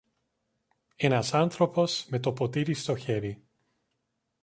[0.95, 3.43] Ένας άνθρωπος, με το ποτήρι στο χέρι